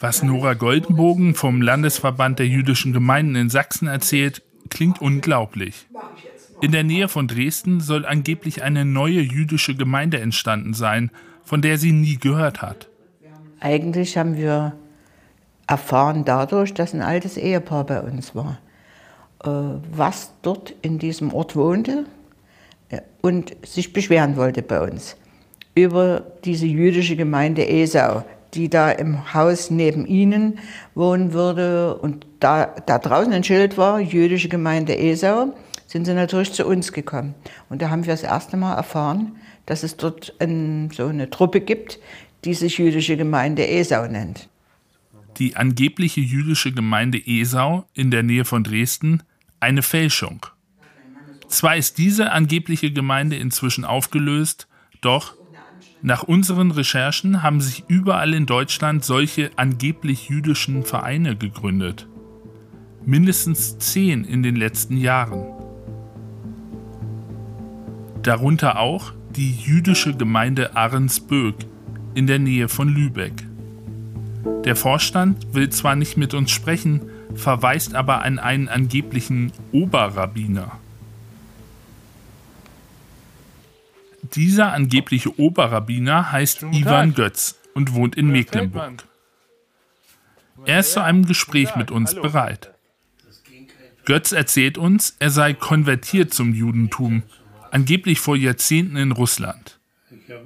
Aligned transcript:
Was 0.00 0.22
Nora 0.22 0.54
Goldenbogen 0.54 1.34
vom 1.34 1.62
Landesverband 1.62 2.38
der 2.38 2.46
jüdischen 2.46 2.92
Gemeinden 2.92 3.36
in 3.36 3.50
Sachsen 3.50 3.88
erzählt, 3.88 4.42
klingt 4.68 5.00
unglaublich. 5.00 5.86
In 6.60 6.72
der 6.72 6.84
Nähe 6.84 7.08
von 7.08 7.28
Dresden 7.28 7.80
soll 7.80 8.06
angeblich 8.06 8.62
eine 8.62 8.84
neue 8.84 9.20
jüdische 9.20 9.74
Gemeinde 9.74 10.20
entstanden 10.20 10.74
sein, 10.74 11.10
von 11.42 11.62
der 11.62 11.78
sie 11.78 11.92
nie 11.92 12.16
gehört 12.18 12.62
hat. 12.62 12.88
Eigentlich 13.60 14.16
haben 14.16 14.36
wir 14.36 14.74
erfahren 15.66 16.24
dadurch, 16.24 16.74
dass 16.74 16.92
ein 16.94 17.02
altes 17.02 17.36
Ehepaar 17.36 17.84
bei 17.84 18.00
uns 18.00 18.34
war, 18.34 18.58
äh, 19.42 19.48
was 19.92 20.32
dort 20.42 20.74
in 20.82 20.98
diesem 20.98 21.32
Ort 21.32 21.56
wohnte 21.56 22.04
äh, 22.88 23.00
und 23.22 23.56
sich 23.66 23.92
beschweren 23.92 24.36
wollte 24.36 24.62
bei 24.62 24.80
uns 24.80 25.16
über 25.74 26.22
diese 26.44 26.66
jüdische 26.66 27.16
Gemeinde 27.16 27.68
Esau, 27.68 28.24
die 28.54 28.68
da 28.68 28.90
im 28.90 29.34
Haus 29.34 29.70
neben 29.70 30.06
ihnen 30.06 30.58
wohnen 30.94 31.32
würde. 31.32 31.96
Und 31.96 32.26
da, 32.40 32.66
da 32.86 32.98
draußen 32.98 33.32
ein 33.32 33.44
Schild 33.44 33.76
war, 33.76 34.00
jüdische 34.00 34.48
Gemeinde 34.48 34.96
Esau, 34.98 35.54
sind 35.86 36.06
sie 36.06 36.14
natürlich 36.14 36.52
zu 36.52 36.66
uns 36.66 36.92
gekommen. 36.92 37.34
Und 37.68 37.82
da 37.82 37.90
haben 37.90 38.04
wir 38.04 38.12
das 38.12 38.22
erste 38.22 38.56
Mal 38.56 38.74
erfahren, 38.74 39.36
dass 39.66 39.82
es 39.82 39.96
dort 39.96 40.34
ein, 40.40 40.90
so 40.92 41.06
eine 41.06 41.30
Truppe 41.30 41.60
gibt, 41.60 41.98
die 42.44 42.54
sich 42.54 42.78
jüdische 42.78 43.16
Gemeinde 43.16 43.66
Esau 43.66 44.06
nennt. 44.06 44.48
Die 45.38 45.56
angebliche 45.56 46.20
jüdische 46.20 46.72
Gemeinde 46.72 47.18
Esau 47.26 47.86
in 47.94 48.10
der 48.10 48.22
Nähe 48.22 48.44
von 48.44 48.62
Dresden 48.62 49.22
eine 49.60 49.82
Fälschung. 49.82 50.46
Zwar 51.48 51.76
ist 51.76 51.98
diese 51.98 52.32
angebliche 52.32 52.92
Gemeinde 52.92 53.36
inzwischen 53.36 53.84
aufgelöst, 53.84 54.68
doch 55.00 55.34
nach 56.04 56.22
unseren 56.22 56.70
Recherchen 56.70 57.42
haben 57.42 57.62
sich 57.62 57.84
überall 57.88 58.34
in 58.34 58.44
Deutschland 58.44 59.02
solche 59.06 59.50
angeblich 59.56 60.28
jüdischen 60.28 60.84
Vereine 60.84 61.34
gegründet. 61.34 62.06
Mindestens 63.06 63.78
zehn 63.78 64.22
in 64.24 64.42
den 64.42 64.54
letzten 64.54 64.98
Jahren. 64.98 65.46
Darunter 68.22 68.78
auch 68.78 69.14
die 69.34 69.50
jüdische 69.50 70.14
Gemeinde 70.14 70.76
Ahrensböck 70.76 71.54
in 72.14 72.26
der 72.26 72.38
Nähe 72.38 72.68
von 72.68 72.90
Lübeck. 72.90 73.42
Der 74.66 74.76
Vorstand 74.76 75.54
will 75.54 75.70
zwar 75.70 75.96
nicht 75.96 76.18
mit 76.18 76.34
uns 76.34 76.50
sprechen, 76.50 77.00
verweist 77.34 77.94
aber 77.94 78.22
an 78.22 78.38
einen 78.38 78.68
angeblichen 78.68 79.52
Oberrabbiner. 79.72 80.83
Dieser 84.32 84.72
angebliche 84.72 85.38
Oberrabbiner 85.38 86.32
heißt 86.32 86.62
Ivan 86.72 87.14
Götz 87.14 87.56
und 87.74 87.94
wohnt 87.94 88.16
in 88.16 88.28
Mecklenburg. 88.28 89.04
Er 90.64 90.80
ist 90.80 90.92
zu 90.92 91.02
einem 91.02 91.26
Gespräch 91.26 91.76
mit 91.76 91.90
uns 91.90 92.14
bereit. 92.14 92.72
Götz 94.06 94.32
erzählt 94.32 94.78
uns, 94.78 95.16
er 95.18 95.30
sei 95.30 95.52
konvertiert 95.52 96.32
zum 96.32 96.54
Judentum, 96.54 97.22
angeblich 97.70 98.20
vor 98.20 98.36
Jahrzehnten 98.36 98.96
in 98.96 99.12
Russland. 99.12 99.78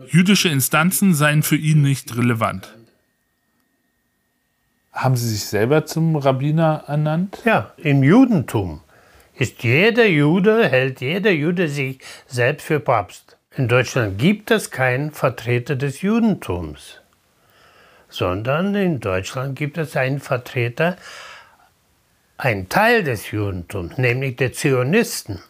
Jüdische 0.09 0.49
Instanzen 0.49 1.15
seien 1.15 1.43
für 1.43 1.57
ihn 1.57 1.83
nicht 1.83 2.17
relevant. 2.17 2.75
Haben 4.93 5.17
Sie 5.17 5.29
sich 5.29 5.45
selber 5.45 5.87
zum 5.87 6.17
Rabbiner 6.17 6.85
ernannt? 6.89 7.43
Ja, 7.45 7.73
im 7.77 8.03
Judentum 8.03 8.81
ist 9.35 9.63
jeder 9.63 10.07
Jude, 10.07 10.69
hält 10.69 11.01
jeder 11.01 11.31
Jude 11.31 11.69
sich 11.69 12.01
selbst 12.27 12.67
für 12.67 12.81
Papst. 12.81 13.38
In 13.57 13.67
Deutschland 13.67 14.19
gibt 14.19 14.51
es 14.51 14.71
keinen 14.71 15.11
Vertreter 15.11 15.75
des 15.75 16.03
Judentums, 16.03 17.01
sondern 18.09 18.75
in 18.75 19.01
Deutschland 19.01 19.57
gibt 19.57 19.79
es 19.79 19.97
einen 19.97 20.21
Vertreter, 20.21 20.97
einen 22.37 22.69
Teil 22.69 23.03
des 23.03 23.31
Judentums, 23.31 23.99
nämlich 23.99 24.37
der 24.37 24.53
Zionisten. 24.53 25.41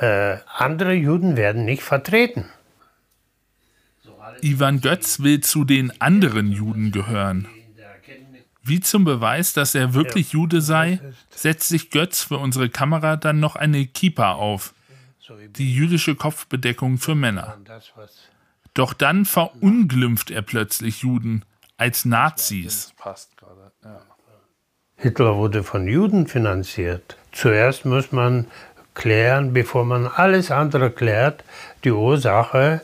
Äh, 0.00 0.38
andere 0.56 0.94
Juden 0.94 1.36
werden 1.36 1.64
nicht 1.64 1.82
vertreten. 1.82 2.48
Ivan 4.40 4.80
Götz 4.80 5.20
will 5.20 5.40
zu 5.40 5.64
den 5.64 6.00
anderen 6.00 6.52
Juden 6.52 6.90
gehören. 6.90 7.46
Wie 8.62 8.80
zum 8.80 9.04
Beweis, 9.04 9.52
dass 9.52 9.74
er 9.74 9.92
wirklich 9.92 10.32
Jude 10.32 10.62
sei, 10.62 10.98
setzt 11.30 11.68
sich 11.68 11.90
Götz 11.90 12.22
für 12.22 12.38
unsere 12.38 12.70
Kamera 12.70 13.16
dann 13.16 13.38
noch 13.38 13.56
eine 13.56 13.84
Kippa 13.86 14.32
auf, 14.32 14.72
die 15.56 15.74
jüdische 15.74 16.14
Kopfbedeckung 16.14 16.98
für 16.98 17.14
Männer. 17.14 17.58
Doch 18.74 18.92
dann 18.92 19.24
verunglimpft 19.24 20.30
er 20.30 20.42
plötzlich 20.42 21.02
Juden 21.02 21.44
als 21.76 22.04
Nazis. 22.04 22.92
Hitler 24.96 25.36
wurde 25.36 25.62
von 25.62 25.88
Juden 25.88 26.26
finanziert. 26.26 27.16
Zuerst 27.32 27.84
muss 27.84 28.12
man 28.12 28.46
klären, 28.94 29.52
bevor 29.52 29.84
man 29.84 30.06
alles 30.06 30.50
andere 30.50 30.90
klärt, 30.90 31.44
die 31.82 31.90
Ursache, 31.90 32.80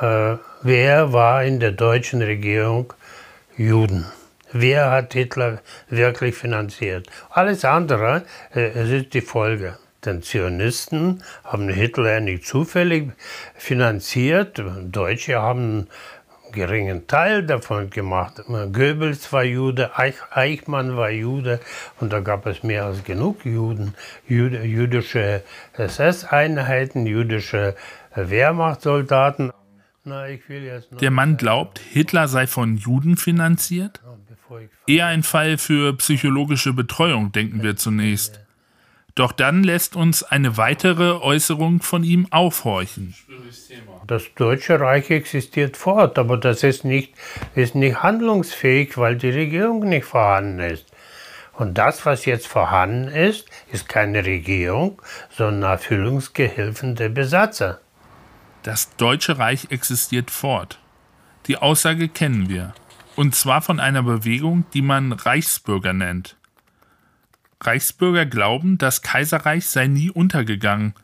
äh, 0.00 0.36
wer 0.62 1.12
war 1.12 1.44
in 1.44 1.60
der 1.60 1.72
deutschen 1.72 2.20
Regierung 2.20 2.92
Juden. 3.56 4.06
Wer 4.52 4.90
hat 4.90 5.14
Hitler 5.14 5.60
wirklich 5.88 6.34
finanziert? 6.34 7.08
Alles 7.30 7.64
andere, 7.64 8.24
äh, 8.54 8.98
ist 8.98 9.14
die 9.14 9.20
Folge. 9.20 9.78
Denn 10.04 10.22
Zionisten 10.22 11.22
haben 11.44 11.68
Hitler 11.68 12.20
nicht 12.20 12.46
zufällig 12.46 13.12
finanziert. 13.54 14.62
Deutsche 14.84 15.40
haben 15.40 15.60
einen 15.60 15.88
geringen 16.52 17.06
Teil 17.06 17.44
davon 17.44 17.90
gemacht. 17.90 18.42
Goebbels 18.46 19.32
war 19.32 19.44
Jude, 19.44 19.90
Eichmann 19.96 20.96
war 20.96 21.10
Jude 21.10 21.60
und 22.00 22.12
da 22.12 22.20
gab 22.20 22.46
es 22.46 22.62
mehr 22.62 22.84
als 22.84 23.04
genug 23.04 23.44
Juden, 23.44 23.94
jüdische 24.26 25.42
SS-Einheiten, 25.76 27.06
jüdische 27.06 27.74
Wehrmachtssoldaten. 28.14 29.52
Der 30.04 31.10
Mann 31.10 31.36
glaubt, 31.38 31.78
Hitler 31.78 32.28
sei 32.28 32.46
von 32.46 32.76
Juden 32.76 33.16
finanziert? 33.16 34.02
Eher 34.86 35.06
ein 35.06 35.22
Fall 35.22 35.56
für 35.56 35.96
psychologische 35.96 36.74
Betreuung, 36.74 37.32
denken 37.32 37.62
wir 37.62 37.76
zunächst. 37.76 38.43
Doch 39.14 39.30
dann 39.30 39.62
lässt 39.62 39.94
uns 39.94 40.24
eine 40.24 40.56
weitere 40.56 41.12
Äußerung 41.12 41.80
von 41.80 42.02
ihm 42.02 42.26
aufhorchen. 42.30 43.14
Das 44.06 44.24
Deutsche 44.34 44.80
Reich 44.80 45.10
existiert 45.10 45.76
fort, 45.76 46.18
aber 46.18 46.36
das 46.36 46.64
ist 46.64 46.84
nicht, 46.84 47.14
ist 47.54 47.76
nicht 47.76 48.02
handlungsfähig, 48.02 48.98
weil 48.98 49.16
die 49.16 49.30
Regierung 49.30 49.88
nicht 49.88 50.04
vorhanden 50.04 50.58
ist. 50.58 50.86
Und 51.52 51.78
das, 51.78 52.04
was 52.04 52.24
jetzt 52.24 52.48
vorhanden 52.48 53.06
ist, 53.06 53.48
ist 53.70 53.88
keine 53.88 54.26
Regierung, 54.26 55.00
sondern 55.30 55.70
Erfüllungsgehilfen 55.70 56.96
der 56.96 57.08
Besatzer. 57.08 57.80
Das 58.64 58.96
Deutsche 58.96 59.38
Reich 59.38 59.68
existiert 59.70 60.32
fort. 60.32 60.80
Die 61.46 61.58
Aussage 61.58 62.08
kennen 62.08 62.48
wir. 62.48 62.74
Und 63.14 63.36
zwar 63.36 63.62
von 63.62 63.78
einer 63.78 64.02
Bewegung, 64.02 64.64
die 64.74 64.82
man 64.82 65.12
Reichsbürger 65.12 65.92
nennt. 65.92 66.36
Reichsbürger 67.60 68.26
glauben, 68.26 68.78
das 68.78 69.02
Kaiserreich 69.02 69.66
sei 69.66 69.86
nie 69.86 70.10
untergegangen 70.10 70.94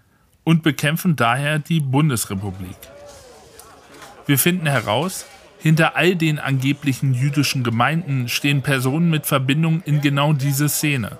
und 0.44 0.62
bekämpfen 0.62 1.16
daher 1.16 1.58
die 1.58 1.80
Bundesrepublik. 1.80 2.76
Wir 4.26 4.38
finden 4.38 4.66
heraus, 4.66 5.26
hinter 5.58 5.96
all 5.96 6.16
den 6.16 6.38
angeblichen 6.38 7.14
jüdischen 7.14 7.62
Gemeinden 7.62 8.28
stehen 8.28 8.62
Personen 8.62 9.10
mit 9.10 9.26
Verbindung 9.26 9.82
in 9.84 10.00
genau 10.00 10.32
diese 10.32 10.68
Szene. 10.68 11.18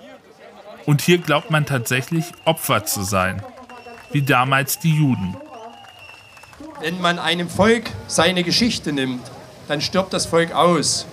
Und 0.85 1.01
hier 1.01 1.19
glaubt 1.19 1.51
man 1.51 1.65
tatsächlich 1.65 2.25
Opfer 2.45 2.85
zu 2.85 3.03
sein, 3.03 3.43
wie 4.11 4.23
damals 4.23 4.79
die 4.79 4.95
Juden. 4.95 5.37
Wenn 6.79 6.99
man 7.01 7.19
einem 7.19 7.49
Volk 7.49 7.91
seine 8.07 8.43
Geschichte 8.43 8.91
nimmt, 8.91 9.21
dann 9.67 9.81
stirbt 9.81 10.13
das 10.13 10.25
Volk 10.25 10.53
aus. 10.53 11.05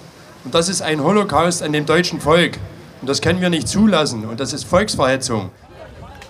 Und 0.44 0.54
das 0.54 0.70
ist 0.70 0.81
ein 0.81 1.02
Holocaust 1.02 1.62
an 1.62 1.72
dem 1.72 1.84
deutschen 1.84 2.20
Volk. 2.20 2.58
Und 3.00 3.08
das 3.08 3.20
können 3.20 3.40
wir 3.40 3.50
nicht 3.50 3.68
zulassen. 3.68 4.24
Und 4.26 4.40
das 4.40 4.52
ist 4.52 4.64
Volksverhetzung. 4.64 5.50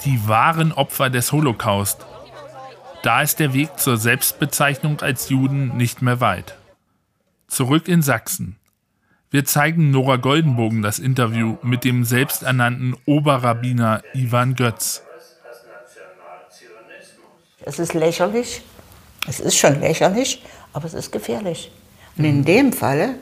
Die 0.04 0.28
wahren 0.28 0.72
Opfer 0.72 1.10
des 1.10 1.32
Holocaust. 1.32 2.04
Da 3.02 3.22
ist 3.22 3.38
der 3.38 3.54
Weg 3.54 3.78
zur 3.78 3.96
Selbstbezeichnung 3.96 5.00
als 5.00 5.28
Juden 5.28 5.76
nicht 5.76 6.02
mehr 6.02 6.20
weit. 6.20 6.56
Zurück 7.46 7.88
in 7.88 8.02
Sachsen. 8.02 8.56
Wir 9.30 9.44
zeigen 9.44 9.90
Nora 9.90 10.16
Goldenbogen 10.16 10.82
das 10.82 10.98
Interview 10.98 11.56
mit 11.62 11.84
dem 11.84 12.04
selbsternannten 12.04 12.96
Oberrabbiner 13.04 14.02
Ivan 14.14 14.54
Götz. 14.54 15.02
Es 17.60 17.78
ist 17.78 17.94
lächerlich. 17.94 18.62
Es 19.26 19.40
ist 19.40 19.56
schon 19.56 19.80
lächerlich, 19.80 20.42
aber 20.72 20.86
es 20.86 20.94
ist 20.94 21.12
gefährlich. 21.12 21.70
Und 22.16 22.24
in 22.24 22.44
dem 22.44 22.72
Falle 22.72 23.16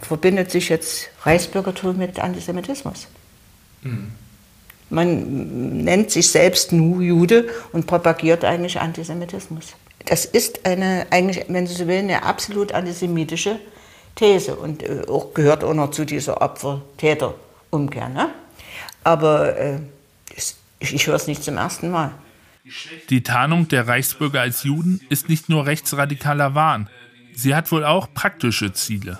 verbindet 0.00 0.50
sich 0.50 0.68
jetzt 0.68 1.08
Reichsbürgertum 1.22 1.96
mit 1.96 2.18
Antisemitismus. 2.18 3.08
Mhm. 3.82 4.12
Man 4.90 5.84
nennt 5.84 6.10
sich 6.10 6.30
selbst 6.30 6.72
nur 6.72 7.00
Jude 7.00 7.48
und 7.72 7.86
propagiert 7.86 8.44
eigentlich 8.44 8.78
Antisemitismus. 8.80 9.74
Das 10.06 10.24
ist 10.24 10.66
eine, 10.66 11.06
eigentlich, 11.10 11.46
wenn 11.48 11.66
Sie 11.66 11.74
so 11.74 11.86
wollen, 11.86 12.04
eine 12.04 12.22
absolut 12.22 12.72
antisemitische 12.72 13.58
These 14.14 14.54
und 14.54 14.82
äh, 14.82 15.02
auch 15.08 15.32
gehört 15.34 15.64
auch 15.64 15.74
noch 15.74 15.90
zu 15.90 16.04
dieser 16.04 16.40
Opfer-Täter-Umkehr. 16.42 18.08
Ne? 18.10 18.30
Aber 19.02 19.56
äh, 19.56 19.78
ich, 20.36 20.54
ich 20.78 21.06
höre 21.06 21.16
es 21.16 21.26
nicht 21.26 21.42
zum 21.42 21.56
ersten 21.56 21.90
Mal. 21.90 22.12
Die 23.10 23.22
Tarnung 23.22 23.68
der 23.68 23.88
Reichsbürger 23.88 24.40
als 24.40 24.62
Juden 24.64 25.00
ist 25.08 25.28
nicht 25.28 25.48
nur 25.48 25.66
rechtsradikaler 25.66 26.54
Wahn. 26.54 26.88
Sie 27.34 27.54
hat 27.54 27.70
wohl 27.72 27.84
auch 27.84 28.08
praktische 28.14 28.72
Ziele. 28.72 29.18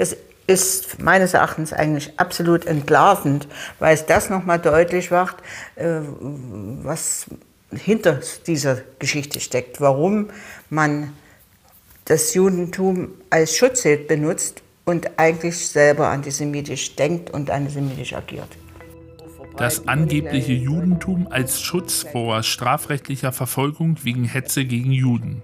Das 0.00 0.16
ist 0.46 0.98
meines 0.98 1.34
Erachtens 1.34 1.74
eigentlich 1.74 2.18
absolut 2.18 2.64
entlarvend, 2.64 3.46
weil 3.80 3.92
es 3.92 4.06
das 4.06 4.30
nochmal 4.30 4.58
deutlich 4.58 5.10
macht, 5.10 5.36
äh, 5.76 6.00
was 6.82 7.26
hinter 7.70 8.20
dieser 8.46 8.78
Geschichte 8.98 9.40
steckt, 9.40 9.78
warum 9.82 10.30
man 10.70 11.12
das 12.06 12.32
Judentum 12.32 13.10
als 13.28 13.54
Schutzschild 13.54 14.08
benutzt 14.08 14.62
und 14.86 15.18
eigentlich 15.18 15.68
selber 15.68 16.08
antisemitisch 16.08 16.96
denkt 16.96 17.28
und 17.28 17.50
antisemitisch 17.50 18.14
agiert. 18.14 18.48
Das 19.58 19.86
angebliche 19.86 20.54
Judentum 20.54 21.28
als 21.30 21.60
Schutz 21.60 22.06
vor 22.10 22.42
strafrechtlicher 22.42 23.32
Verfolgung 23.32 23.98
wegen 24.02 24.24
Hetze 24.24 24.64
gegen 24.64 24.92
Juden. 24.92 25.42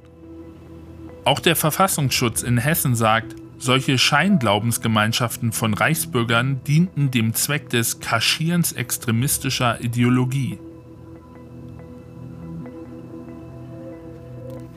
Auch 1.25 1.41
der 1.41 1.57
Verfassungsschutz 1.57 2.43
in 2.43 2.57
Hessen 2.57 2.95
sagt, 2.95 3.37
solche 3.59 3.99
Scheinglaubensgemeinschaften 3.99 5.53
von 5.53 5.75
Reichsbürgern 5.75 6.63
dienten 6.65 7.11
dem 7.11 7.35
Zweck 7.35 7.71
des 7.71 8.01
Kaschierens 8.01 8.73
extremistischer 8.73 9.81
Ideologie. 9.81 10.59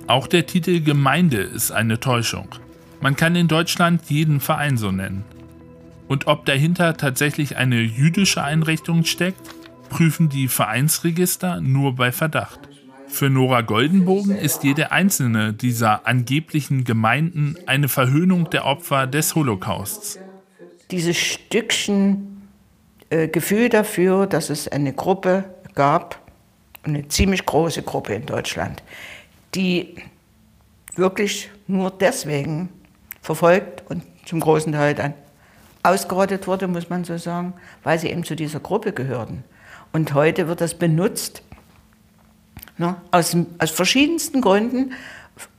Auch 0.07 0.27
der 0.27 0.45
Titel 0.45 0.81
Gemeinde 0.81 1.37
ist 1.37 1.71
eine 1.71 1.99
Täuschung. 1.99 2.47
Man 3.01 3.15
kann 3.15 3.35
in 3.35 3.47
Deutschland 3.47 4.01
jeden 4.09 4.39
Verein 4.39 4.77
so 4.77 4.91
nennen. 4.91 5.23
Und 6.07 6.25
ob 6.25 6.45
dahinter 6.45 6.97
tatsächlich 6.97 7.57
eine 7.57 7.79
jüdische 7.81 8.43
Einrichtung 8.43 9.05
steckt, 9.05 9.41
prüfen 9.89 10.27
die 10.27 10.47
Vereinsregister 10.47 11.61
nur 11.61 11.95
bei 11.95 12.11
Verdacht. 12.11 12.59
Für 13.09 13.29
Nora 13.29 13.61
Goldenbogen 13.61 14.37
ist 14.37 14.63
jede 14.63 14.91
einzelne 14.91 15.51
dieser 15.53 16.07
angeblichen 16.07 16.83
Gemeinden 16.83 17.55
eine 17.65 17.89
Verhöhnung 17.89 18.49
der 18.49 18.65
Opfer 18.65 19.07
des 19.07 19.35
Holocausts. 19.35 20.19
Dieses 20.91 21.17
Stückchen 21.17 22.47
äh, 23.09 23.27
Gefühl 23.27 23.69
dafür, 23.69 24.27
dass 24.27 24.49
es 24.49 24.67
eine 24.67 24.93
Gruppe 24.93 25.43
gab, 25.75 26.19
eine 26.83 27.07
ziemlich 27.07 27.45
große 27.45 27.81
Gruppe 27.81 28.13
in 28.13 28.25
Deutschland, 28.25 28.83
die 29.55 29.95
wirklich 30.95 31.49
nur 31.67 31.91
deswegen 31.91 32.69
verfolgt 33.21 33.83
und 33.89 34.03
zum 34.25 34.39
großen 34.39 34.71
Teil 34.71 34.93
dann 34.95 35.13
ausgerottet 35.83 36.47
wurde, 36.47 36.67
muss 36.67 36.89
man 36.89 37.03
so 37.03 37.17
sagen, 37.17 37.53
weil 37.83 37.99
sie 37.99 38.09
eben 38.09 38.23
zu 38.23 38.35
dieser 38.35 38.59
Gruppe 38.59 38.93
gehörten. 38.93 39.43
Und 39.91 40.13
heute 40.13 40.47
wird 40.47 40.61
das 40.61 40.75
benutzt, 40.75 41.41
ne, 42.79 42.95
aus, 43.11 43.35
aus 43.59 43.71
verschiedensten 43.71 44.41
Gründen 44.41 44.93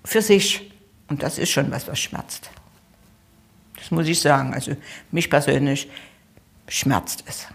für 0.05 0.23
sich. 0.23 0.73
Und 1.09 1.23
das 1.23 1.39
ist 1.39 1.51
schon 1.51 1.71
was, 1.71 1.87
was 1.87 1.99
schmerzt. 1.99 2.51
Das 3.77 3.91
muss 3.91 4.07
ich 4.07 4.21
sagen. 4.21 4.55
Also 4.55 4.77
mich 5.11 5.31
persönlich 5.31 5.89
schmerzt 6.69 7.25
es. 7.27 7.47